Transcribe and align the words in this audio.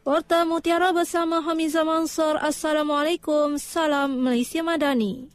Warta 0.00 0.48
Mutiara 0.48 0.96
bersama 0.96 1.44
Hamizah 1.44 1.84
Mansur. 1.84 2.40
Assalamualaikum. 2.40 3.60
Salam 3.60 4.24
Malaysia 4.24 4.64
Madani. 4.64 5.28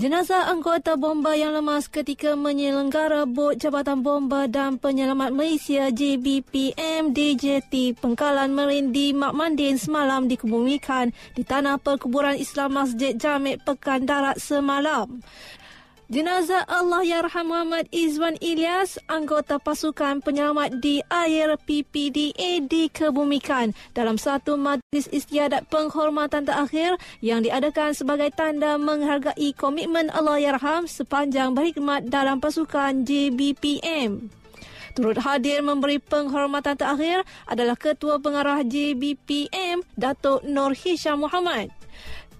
Jenazah 0.00 0.48
anggota 0.48 0.96
bomba 0.96 1.36
yang 1.36 1.52
lemas 1.52 1.92
ketika 1.92 2.32
menyelenggara 2.32 3.28
bot 3.28 3.60
Jabatan 3.60 4.00
Bomba 4.00 4.48
dan 4.48 4.80
Penyelamat 4.80 5.28
Malaysia 5.28 5.92
JBPM 5.92 7.12
DJT 7.12 8.00
Pengkalan 8.00 8.48
Merin 8.48 8.96
di 8.96 9.12
Mak 9.12 9.36
Mandin 9.36 9.76
semalam 9.76 10.24
dikebumikan 10.24 11.12
di 11.36 11.44
tanah 11.44 11.76
perkuburan 11.76 12.40
Islam 12.40 12.80
Masjid 12.80 13.12
Jamek 13.12 13.60
Pekan 13.60 14.08
Darat 14.08 14.40
semalam. 14.40 15.20
Jenazah 16.06 16.62
Allah 16.70 17.02
Yarham 17.02 17.50
Muhammad 17.50 17.90
Izwan 17.90 18.38
Ilyas, 18.38 18.94
anggota 19.10 19.58
pasukan 19.58 20.22
penyelamat 20.22 20.78
di 20.78 21.02
air 21.10 21.58
PPDA 21.58 22.62
dikebumikan 22.62 23.74
dalam 23.90 24.14
satu 24.14 24.54
majlis 24.54 25.10
istiadat 25.10 25.66
penghormatan 25.66 26.46
terakhir 26.46 26.94
yang 27.18 27.42
diadakan 27.42 27.90
sebagai 27.90 28.30
tanda 28.38 28.78
menghargai 28.78 29.50
komitmen 29.58 30.06
Allah 30.14 30.38
Yarham 30.38 30.86
sepanjang 30.86 31.58
berkhidmat 31.58 32.06
dalam 32.06 32.38
pasukan 32.38 33.02
JBPM. 33.02 34.30
Turut 34.94 35.18
hadir 35.18 35.58
memberi 35.58 35.98
penghormatan 35.98 36.78
terakhir 36.78 37.26
adalah 37.50 37.74
Ketua 37.74 38.22
Pengarah 38.22 38.62
JBPM, 38.62 39.82
Datuk 39.98 40.46
Nur 40.46 40.70
Hisham 40.70 41.26
Muhammad. 41.26 41.74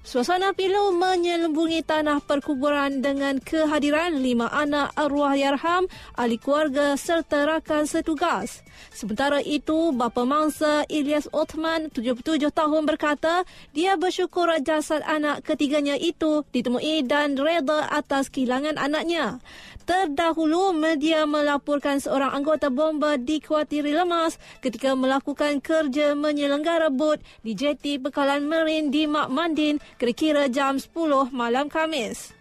Suasana 0.06 0.54
pilu 0.54 0.94
menyelembungi 0.94 1.82
tanah 1.82 2.22
perkuburan 2.22 3.02
dengan 3.02 3.42
kehadiran 3.42 4.14
lima 4.14 4.46
anak 4.54 4.94
arwah 4.94 5.34
Yarham, 5.34 5.90
ahli 6.14 6.38
keluarga 6.38 6.94
serta 6.94 7.42
rakan 7.42 7.90
setugas. 7.90 8.62
Sementara 8.94 9.42
itu, 9.42 9.90
bapa 9.90 10.22
mangsa 10.22 10.86
Ilyas 10.86 11.26
Othman, 11.34 11.90
77 11.90 12.38
tahun 12.54 12.86
berkata, 12.86 13.42
dia 13.74 13.98
bersyukur 13.98 14.46
jasad 14.62 15.02
anak 15.02 15.42
ketiganya 15.42 15.98
itu 15.98 16.46
ditemui 16.54 17.02
dan 17.02 17.34
reda 17.34 17.90
atas 17.90 18.30
kehilangan 18.30 18.78
anaknya. 18.78 19.42
Terdahulu, 19.86 20.74
media 20.74 21.26
melaporkan 21.30 22.02
seorang 22.02 22.34
anggota 22.34 22.70
bomba 22.74 23.14
dikhawatiri 23.18 23.94
lemas 23.94 24.34
ketika 24.58 24.98
melakukan 24.98 25.62
kerja 25.62 26.14
menyelenggara 26.18 26.90
bot 26.90 27.22
di 27.46 27.54
jeti 27.54 27.94
Pekalan 27.94 28.50
Merin 28.50 28.90
di 28.90 29.06
Mak 29.06 29.30
Mandin 29.30 29.78
kira-kira 29.96 30.48
jam 30.52 30.76
10 30.76 30.92
malam 31.32 31.68
Kamis. 31.68 32.36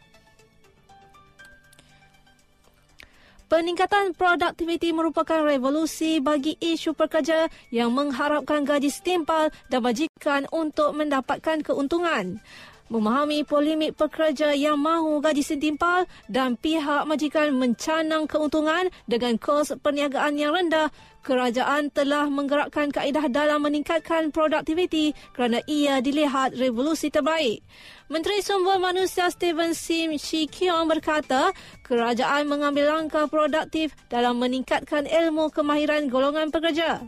Peningkatan 3.45 4.17
produktiviti 4.17 4.89
merupakan 4.89 5.45
revolusi 5.45 6.17
bagi 6.17 6.57
isu 6.57 6.97
pekerja 6.97 7.45
yang 7.69 7.93
mengharapkan 7.93 8.65
gaji 8.65 8.89
setimpal 8.89 9.53
dan 9.69 9.85
majikan 9.85 10.49
untuk 10.49 10.97
mendapatkan 10.97 11.61
keuntungan 11.61 12.41
memahami 12.87 13.41
polemik 13.41 13.97
pekerja 13.97 14.53
yang 14.53 14.77
mahu 14.77 15.17
gaji 15.23 15.41
setimpal 15.41 16.05
dan 16.29 16.53
pihak 16.53 17.03
majikan 17.09 17.55
mencanang 17.57 18.29
keuntungan 18.29 18.93
dengan 19.09 19.41
kos 19.41 19.73
perniagaan 19.81 20.37
yang 20.37 20.53
rendah, 20.53 20.93
kerajaan 21.25 21.89
telah 21.89 22.29
menggerakkan 22.29 22.93
kaedah 22.93 23.25
dalam 23.33 23.65
meningkatkan 23.65 24.29
produktiviti 24.29 25.17
kerana 25.33 25.65
ia 25.65 25.97
dilihat 25.97 26.53
revolusi 26.53 27.09
terbaik. 27.09 27.65
Menteri 28.05 28.45
Sumber 28.45 28.77
Manusia 28.77 29.33
Steven 29.33 29.73
Sim 29.73 30.13
Shi 30.21 30.45
Kiong 30.45 30.85
berkata, 30.85 31.49
kerajaan 31.81 32.45
mengambil 32.45 32.93
langkah 32.93 33.25
produktif 33.25 33.97
dalam 34.13 34.37
meningkatkan 34.37 35.09
ilmu 35.09 35.49
kemahiran 35.49 36.05
golongan 36.13 36.53
pekerja. 36.53 37.01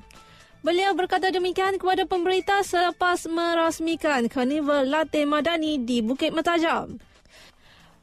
Beliau 0.68 0.92
berkata 1.00 1.32
demikian 1.32 1.80
kepada 1.80 2.04
pemberita 2.04 2.60
selepas 2.60 3.24
merasmikan 3.32 4.28
Karnival 4.28 4.84
Latte 4.84 5.24
Madani 5.24 5.80
di 5.80 6.04
Bukit 6.04 6.36
Mertajam. 6.36 7.00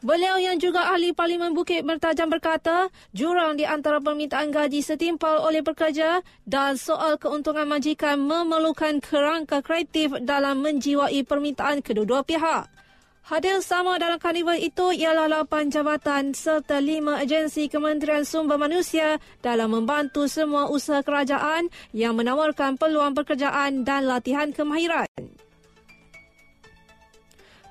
Beliau 0.00 0.40
yang 0.40 0.56
juga 0.56 0.88
ahli 0.88 1.12
Parlimen 1.12 1.52
Bukit 1.52 1.84
Mertajam 1.84 2.32
berkata, 2.32 2.88
jurang 3.12 3.60
di 3.60 3.68
antara 3.68 4.00
permintaan 4.00 4.48
gaji 4.48 4.80
setimpal 4.80 5.44
oleh 5.44 5.60
pekerja 5.60 6.24
dan 6.48 6.80
soal 6.80 7.20
keuntungan 7.20 7.68
majikan 7.68 8.16
memerlukan 8.24 8.96
kerangka 9.04 9.60
kreatif 9.60 10.16
dalam 10.24 10.64
menjiwai 10.64 11.20
permintaan 11.20 11.84
kedua-dua 11.84 12.24
pihak. 12.24 12.64
Hadir 13.24 13.64
sama 13.64 13.96
dalam 13.96 14.20
karnival 14.20 14.60
itu 14.60 14.92
ialah 14.92 15.24
lapan 15.32 15.72
jabatan 15.72 16.36
serta 16.36 16.76
lima 16.76 17.24
agensi 17.24 17.72
Kementerian 17.72 18.20
Sumber 18.20 18.60
Manusia 18.60 19.16
dalam 19.40 19.72
membantu 19.72 20.28
semua 20.28 20.68
usaha 20.68 21.00
kerajaan 21.00 21.72
yang 21.96 22.20
menawarkan 22.20 22.76
peluang 22.76 23.16
pekerjaan 23.16 23.80
dan 23.80 24.04
latihan 24.04 24.52
kemahiran. 24.52 25.08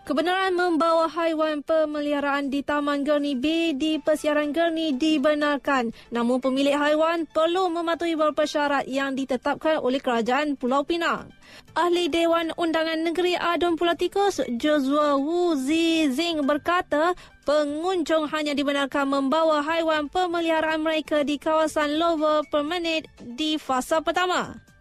Kebenaran 0.04 0.52
membawa 0.52 1.08
haiwan 1.08 1.64
pemeliharaan 1.64 2.52
di 2.52 2.60
Taman 2.60 3.08
Gerni 3.08 3.40
B 3.40 3.72
di 3.72 4.04
Persiaran 4.04 4.52
Gerni 4.52 4.92
dibenarkan. 5.00 5.96
Namun 6.12 6.44
pemilik 6.44 6.76
haiwan 6.76 7.24
perlu 7.24 7.72
mematuhi 7.72 8.20
beberapa 8.20 8.44
syarat 8.44 8.84
yang 8.84 9.16
ditetapkan 9.16 9.80
oleh 9.80 10.04
Kerajaan 10.04 10.60
Pulau 10.60 10.84
Pinang. 10.84 11.32
Ahli 11.72 12.12
Dewan 12.12 12.52
Undangan 12.60 13.00
Negeri 13.00 13.40
Adun 13.40 13.80
Pulau 13.80 13.96
Tikus, 13.96 14.44
Joshua 14.60 15.16
Wu 15.16 15.56
Zizing 15.56 16.44
berkata, 16.44 17.16
pengunjung 17.48 18.28
hanya 18.28 18.52
dibenarkan 18.52 19.08
membawa 19.08 19.64
haiwan 19.64 20.12
pemeliharaan 20.12 20.84
mereka 20.84 21.24
di 21.24 21.40
kawasan 21.40 21.96
Lower 21.96 22.44
Permanent 22.52 23.08
di 23.24 23.56
fasa 23.56 24.04
pertama. 24.04 24.73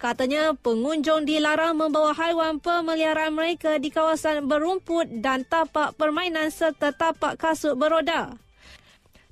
Katanya 0.00 0.56
pengunjung 0.56 1.28
dilarang 1.28 1.76
membawa 1.76 2.16
haiwan 2.16 2.56
pemeliharaan 2.56 3.36
mereka 3.36 3.76
di 3.76 3.92
kawasan 3.92 4.48
berumput 4.48 5.20
dan 5.20 5.44
tapak 5.44 5.92
permainan 6.00 6.48
serta 6.48 6.96
tapak 6.96 7.36
kasut 7.36 7.76
beroda. 7.76 8.32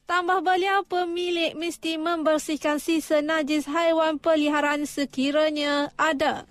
Tambah 0.04 0.44
beliau, 0.44 0.84
pemilik 0.84 1.56
mesti 1.56 1.96
membersihkan 1.96 2.84
sisa 2.84 3.24
najis 3.24 3.64
haiwan 3.64 4.20
peliharaan 4.20 4.84
sekiranya 4.84 5.88
ada. 5.96 6.44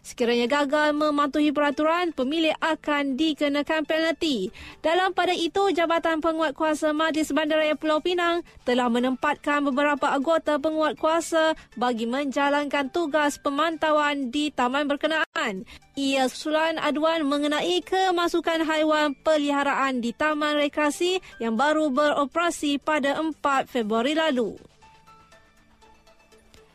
Sekiranya 0.00 0.48
gagal 0.48 0.96
mematuhi 0.96 1.52
peraturan, 1.52 2.16
pemilik 2.16 2.56
akan 2.60 3.20
dikenakan 3.20 3.84
penalti. 3.84 4.48
Dalam 4.80 5.12
pada 5.12 5.36
itu, 5.36 5.68
Jabatan 5.72 6.24
Penguat 6.24 6.56
Kuasa 6.56 6.96
Majlis 6.96 7.32
Bandaraya 7.36 7.76
Pulau 7.76 8.00
Pinang 8.00 8.40
telah 8.64 8.88
menempatkan 8.88 9.60
beberapa 9.64 10.08
anggota 10.08 10.56
penguat 10.56 10.96
kuasa 10.96 11.52
bagi 11.76 12.08
menjalankan 12.08 12.88
tugas 12.88 13.36
pemantauan 13.36 14.32
di 14.32 14.48
taman 14.48 14.88
berkenaan. 14.88 15.68
Ia 16.00 16.30
susulan 16.32 16.80
aduan 16.80 17.28
mengenai 17.28 17.84
kemasukan 17.84 18.64
haiwan 18.64 19.12
peliharaan 19.20 20.00
di 20.00 20.16
Taman 20.16 20.56
Rekreasi 20.56 21.20
yang 21.42 21.60
baru 21.60 21.92
beroperasi 21.92 22.80
pada 22.80 23.20
4 23.20 23.68
Februari 23.68 24.16
lalu 24.16 24.69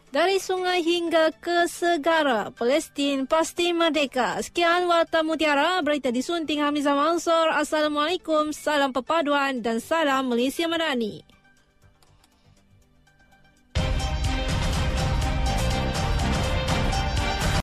dari 0.10 0.42
sungai 0.42 0.82
hingga 0.82 1.34
ke 1.38 1.70
segara. 1.70 2.50
Palestin 2.50 3.30
pasti 3.30 3.72
merdeka. 3.72 4.42
Sekian 4.42 4.90
Warta 4.90 5.22
Mutiara, 5.22 5.78
berita 5.86 6.10
disunting 6.10 6.66
Hamizah 6.66 6.98
Mansur. 6.98 7.54
Assalamualaikum, 7.54 8.50
salam 8.50 8.90
perpaduan 8.90 9.62
dan 9.62 9.78
salam 9.78 10.30
Malaysia 10.30 10.66
Madani. 10.66 11.35